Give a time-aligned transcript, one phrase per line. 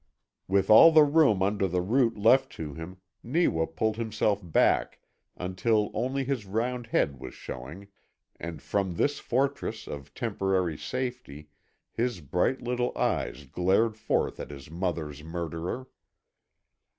[0.47, 4.99] With all the room under the root left to him Neewa pulled himself back
[5.37, 7.87] until only his round head was showing,
[8.39, 11.49] and from this fortress of temporary safety
[11.93, 15.87] his bright little eyes glared forth at his mother's murderer.